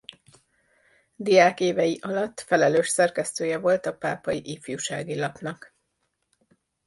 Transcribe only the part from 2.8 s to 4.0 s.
szerkesztője volt a